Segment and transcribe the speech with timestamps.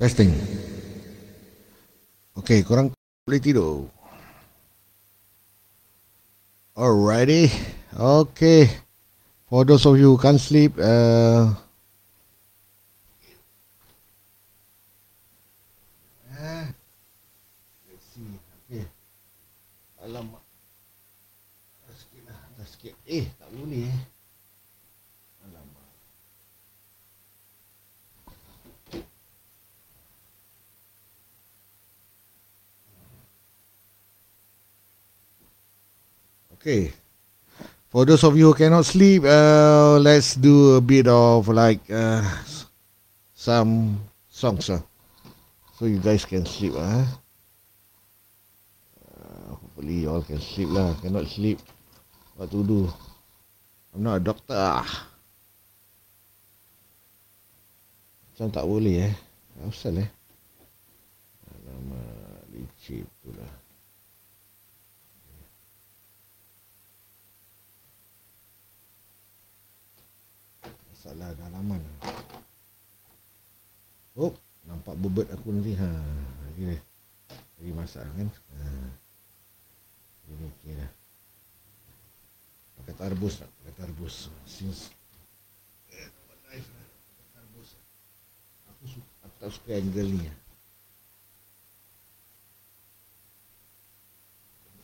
[0.00, 0.32] Testing.
[2.32, 2.88] Okay, korang
[3.28, 3.84] boleh tidur.
[6.72, 7.52] Alrighty.
[7.92, 8.64] Okay.
[9.52, 11.52] For those of you who can't sleep, uh.
[18.64, 18.88] Okay.
[20.00, 20.40] Alamak.
[21.84, 22.40] Dah sikit lah.
[22.56, 22.96] Dah sikit.
[23.04, 24.00] Eh, tak boleh eh.
[25.44, 25.84] Alamak.
[36.60, 36.92] Okay.
[37.88, 42.20] For those of you who cannot sleep, uh, let's do a bit of like uh,
[43.32, 43.96] some
[44.28, 44.84] songs, uh,
[45.72, 47.00] so you guys can sleep, uh.
[49.08, 49.56] uh.
[49.56, 50.92] Hopefully you all can sleep lah.
[51.00, 51.64] Cannot sleep,
[52.36, 52.92] what to do?
[53.96, 54.52] I'm not a doctor.
[54.52, 55.08] Ah.
[58.36, 59.14] Macam tak boleh eh.
[59.64, 60.10] Asal eh.
[61.48, 63.08] Alamak, licik
[71.10, 71.82] Masalah dalaman.
[74.14, 74.30] Oh,
[74.62, 75.74] nampak bebet aku nanti.
[75.74, 75.90] Ha,
[76.46, 76.78] lagi
[77.58, 78.30] lagi masak kan.
[78.30, 78.66] Ha.
[80.30, 80.90] Ini okey dah.
[82.78, 83.50] Pakai tarbus tak?
[83.58, 84.30] Pakai tarbus.
[84.46, 84.94] Since
[85.90, 86.86] eh, nampak nice lah.
[87.34, 87.68] Tarbus.
[88.70, 90.30] Aku suka, aku tak suka angle ni.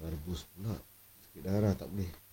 [0.02, 0.74] Tarbus pula.
[1.22, 2.25] Sikit darah tak boleh.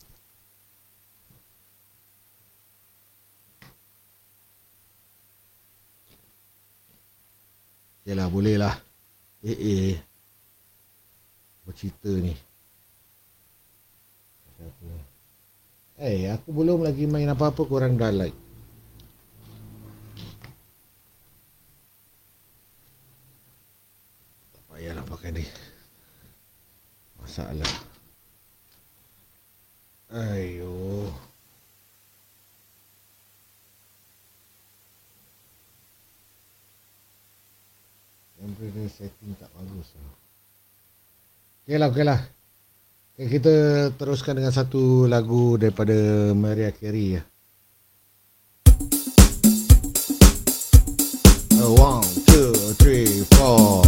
[8.04, 8.76] Yalah boleh lah
[9.44, 10.00] Eh eh.
[11.68, 12.32] Bercerita ni.
[16.00, 18.36] Eh hey, aku belum lagi main apa-apa korang dah like.
[24.56, 25.44] Tak payahlah pakai ni.
[27.20, 27.74] Masalah.
[30.08, 31.12] Ayo
[38.44, 40.12] Temperature setting tak bagus lah.
[41.64, 42.20] Okey lah, okey lah.
[43.16, 43.54] Okay, kita
[43.96, 45.96] teruskan dengan satu lagu daripada
[46.36, 47.24] Maria Carey ya.
[51.64, 53.80] One, two, three, four.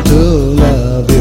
[0.00, 1.11] to love.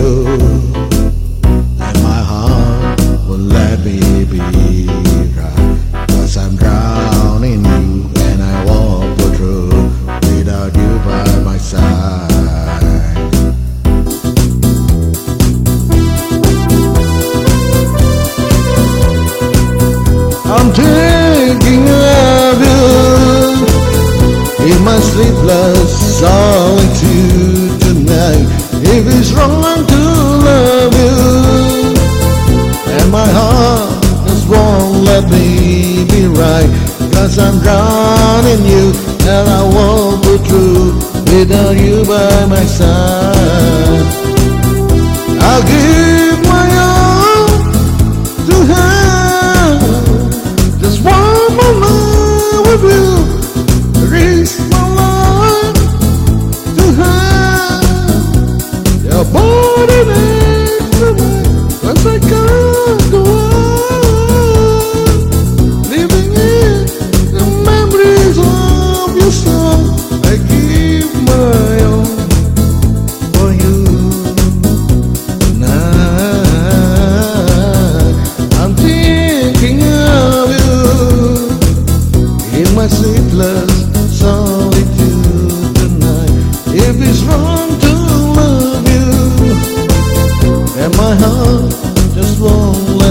[37.42, 38.94] I'm drowning you,
[39.34, 40.94] and I won't go through
[41.34, 43.11] without you by my side.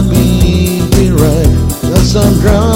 [0.09, 1.47] be right,
[1.83, 2.70] cause I'm drowning.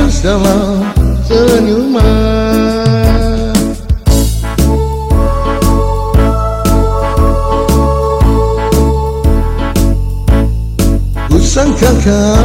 [0.00, 0.80] bersama
[1.28, 2.00] senyuman.
[11.28, 12.39] Kusangkakan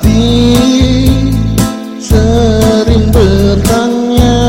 [0.00, 1.28] hati
[2.00, 4.40] sering bertanya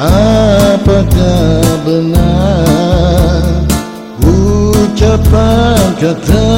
[0.00, 3.44] apakah benar?
[4.24, 6.53] Ucapan kata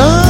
[0.00, 0.29] cintaku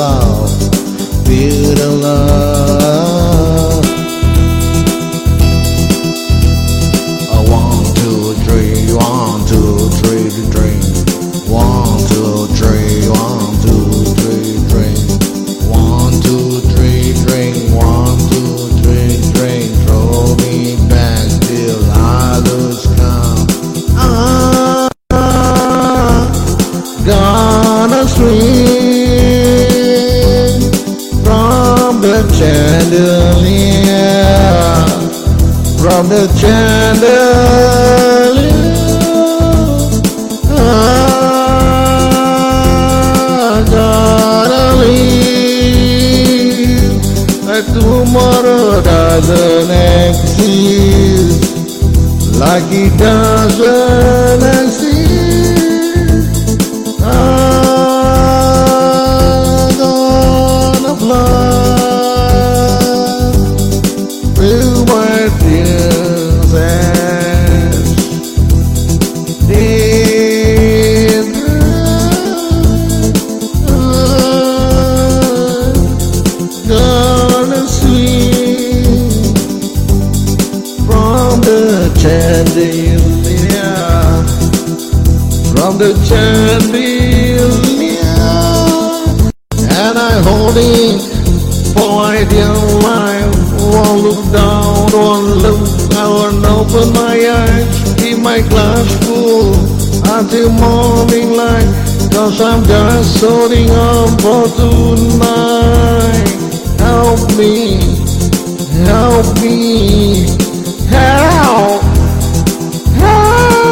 [0.00, 0.70] love,
[1.26, 2.89] build a love.
[89.86, 91.00] And I hold it.
[91.74, 92.56] for my dear
[92.88, 93.36] life
[93.72, 95.60] won't look down won't look
[95.96, 99.54] I won't open my eyes keep my glass full.
[100.12, 106.28] Until morning light Cause I'm just holding on for tonight.
[106.78, 107.78] Help me,
[108.84, 110.26] help me,
[110.90, 111.82] help,
[113.00, 113.70] help.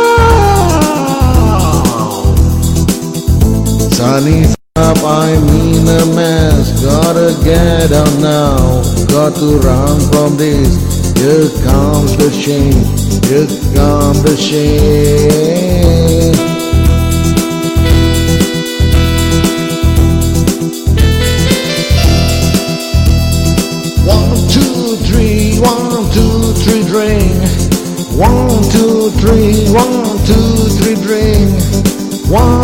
[3.92, 5.57] Sunny's up, I'm
[5.88, 6.82] in a mess.
[6.82, 8.82] Gotta get out now.
[9.08, 10.76] Got to run from this.
[11.16, 12.84] Here comes the shame.
[13.28, 15.78] Here comes the shame.
[24.06, 27.32] One, two, three, one, two, three, drink.
[28.18, 31.48] One, two, three, one, two, three, drink.
[32.28, 32.57] One,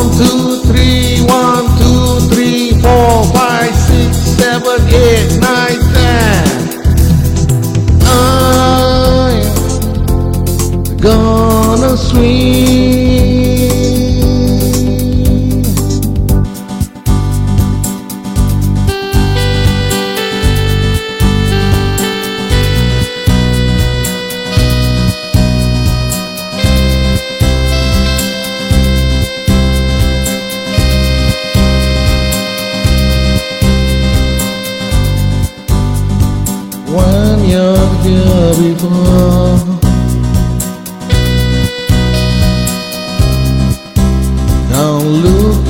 [37.50, 37.94] you're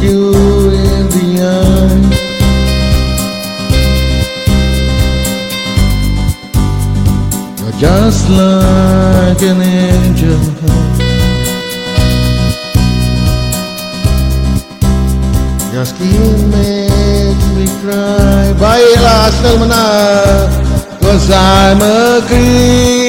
[0.02, 0.22] you
[0.70, 2.24] in the eye.
[7.78, 10.33] Just like an angel.
[21.24, 23.03] Cause I'm a king.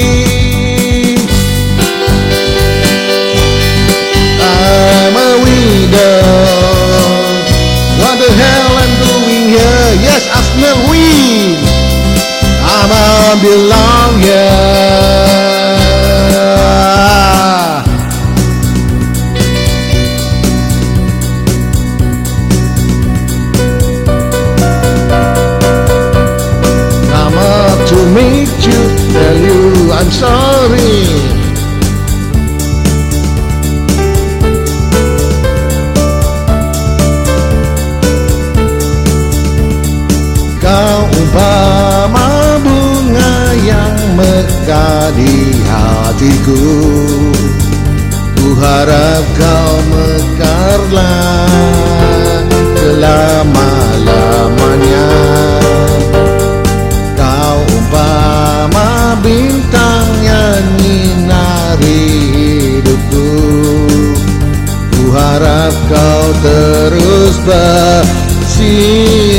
[68.66, 69.35] see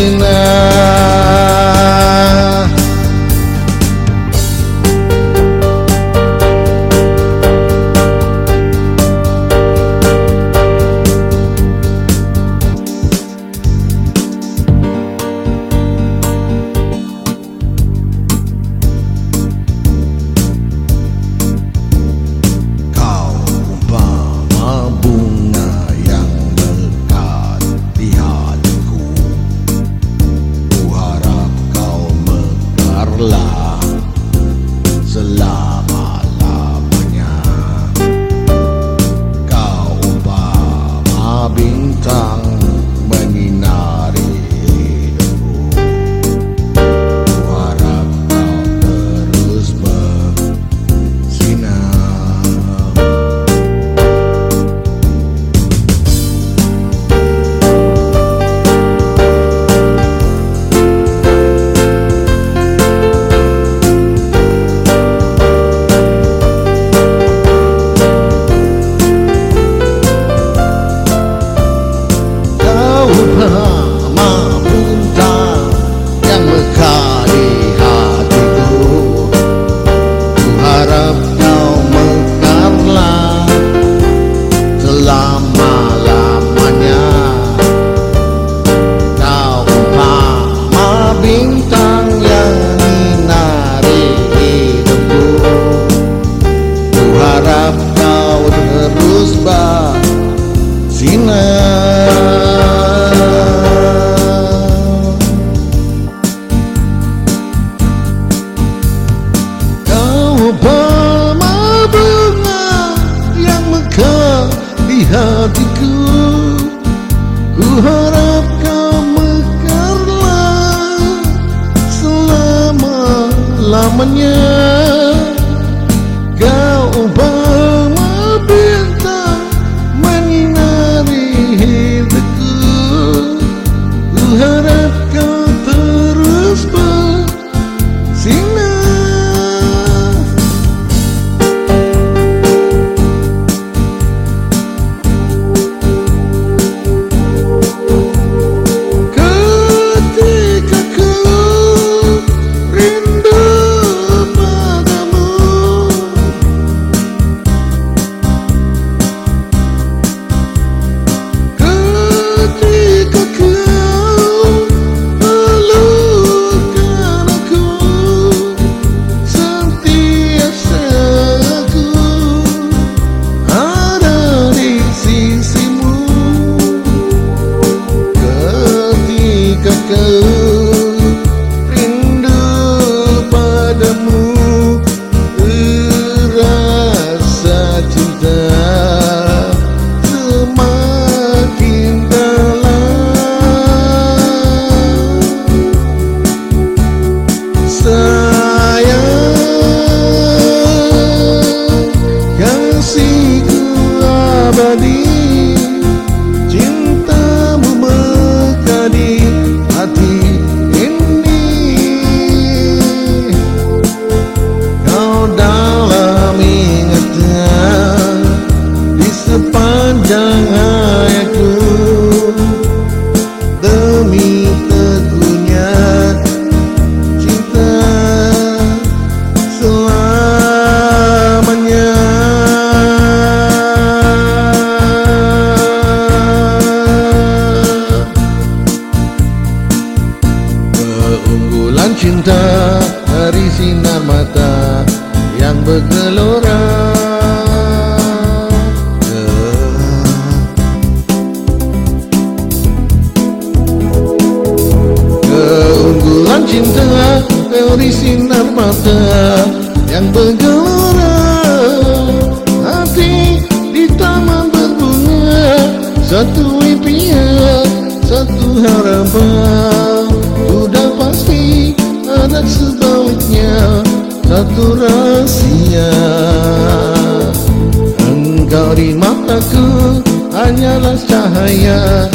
[280.47, 282.07] hanyalah cahaya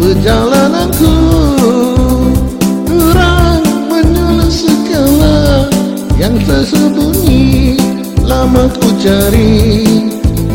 [0.00, 1.14] Perjalananku
[2.88, 5.68] Terang menyala segala
[6.16, 7.76] Yang tersembunyi.
[8.24, 9.84] Lama ku cari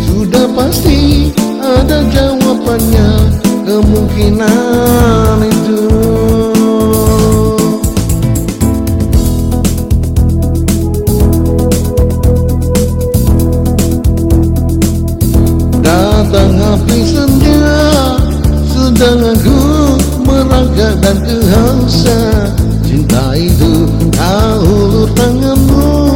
[0.10, 1.30] Sudah pasti
[1.62, 3.10] ada jawabannya
[3.70, 5.86] Kemungkinan itu
[19.18, 19.62] aku
[20.22, 22.54] meraga dan kehausan
[22.86, 26.14] Cinta itu kau tanganmu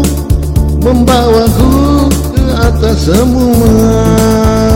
[0.83, 4.72] Membawaku ke atas semua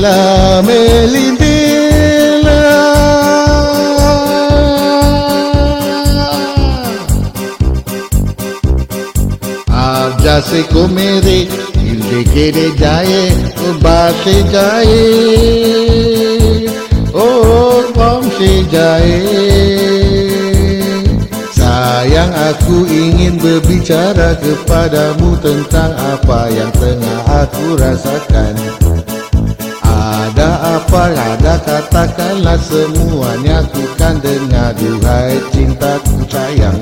[0.00, 2.64] Ilah melindila
[9.68, 11.52] Abjase kumiri
[12.08, 13.28] Dikiri jaye,
[13.84, 15.04] basi jaye
[17.12, 19.20] Oh, bangsi jaye
[21.52, 28.56] Sayang aku ingin berbicara kepadamu Tentang apa yang tengah aku rasakan
[30.50, 36.74] Ada apa, ada katakanlah semuanya Ku kan dengar duhai cintaku sayang.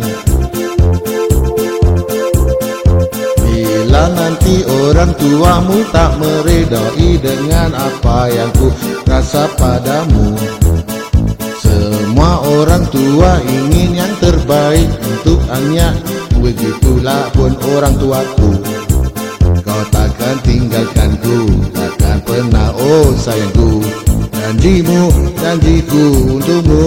[3.44, 8.72] Bila nanti orang tuamu tak meredai dengan apa yang ku
[9.04, 10.32] rasa padamu
[11.60, 15.92] Semua orang tua ingin yang terbaik untuk anak
[16.40, 18.87] Begitulah pun orang tuaku
[19.78, 23.78] Kau takkan tinggalkan ku, takkan pernah oh sayangku.
[24.34, 26.82] Janjimu, janjiku untukmu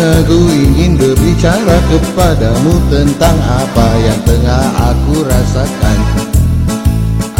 [0.00, 5.98] aku ingin berbicara kepadamu Tentang apa yang tengah aku rasakan.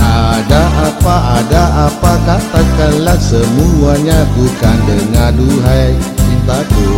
[0.00, 6.90] Ada apa, ada apa Katakanlah semuanya Bukan dengar duhai cintaku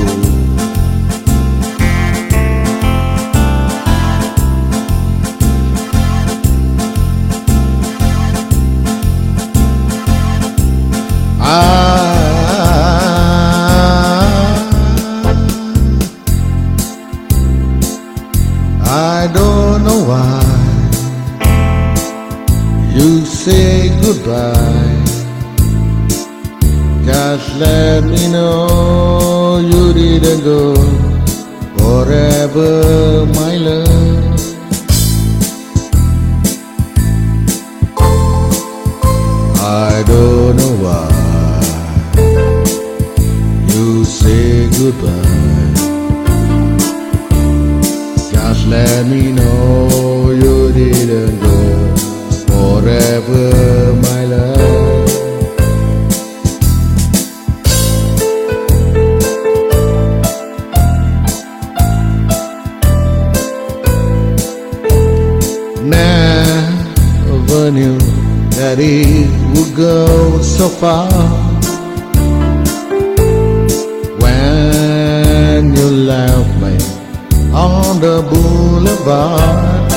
[77.92, 79.92] on the boulevard.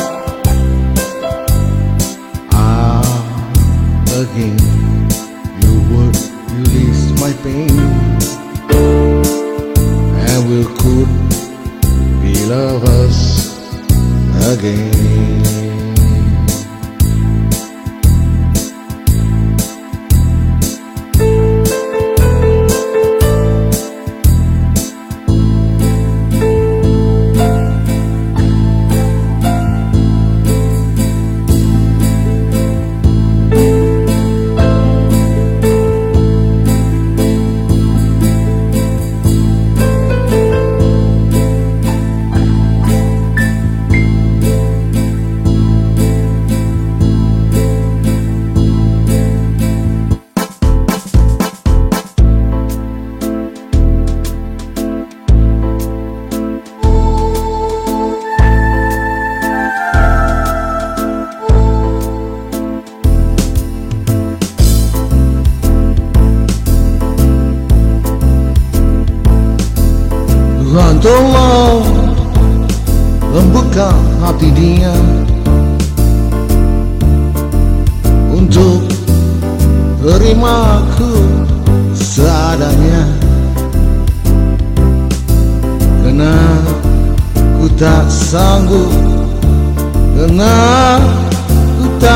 [2.52, 3.06] Ah,
[4.22, 4.65] again,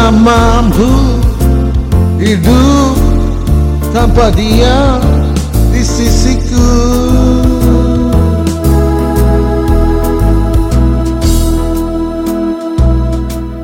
[0.10, 0.90] Tak mampu.
[2.18, 2.98] Hidup
[3.94, 4.98] tanpa dia
[5.70, 6.74] di sisiku.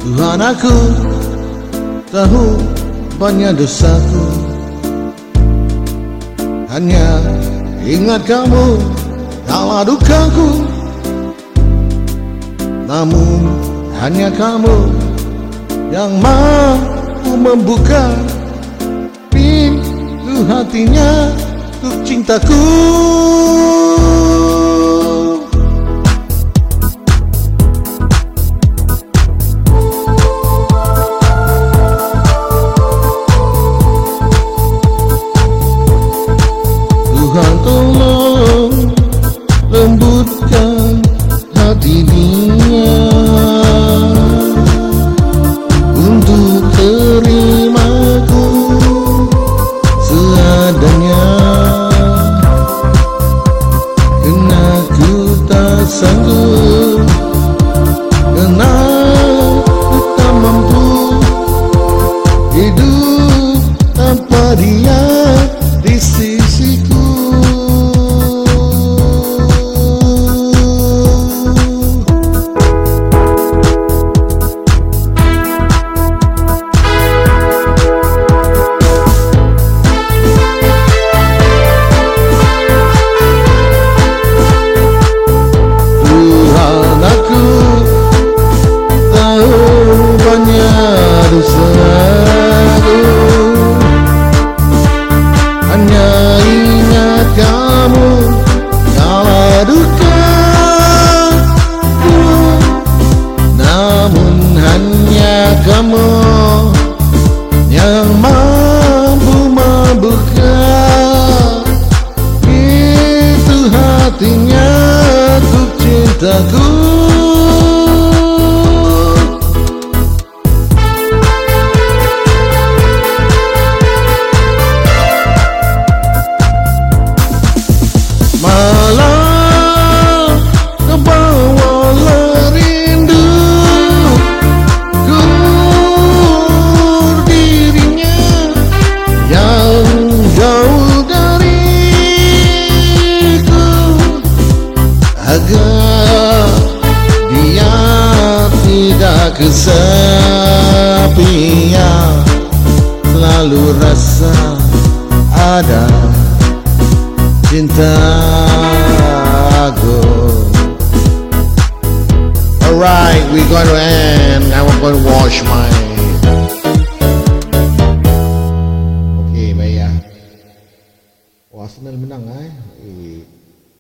[0.06, 0.78] Tuhan aku
[2.14, 2.62] tahu
[3.18, 4.26] banyak dosaku.
[6.70, 7.26] Hanya
[7.82, 8.78] ingat kamu
[9.50, 10.62] dalam dukaku.
[12.86, 13.50] Namun
[13.98, 15.05] hanya kamu
[15.96, 18.12] yang mampu membuka
[19.32, 21.32] pintu hatinya
[21.80, 22.68] untuk cintaku.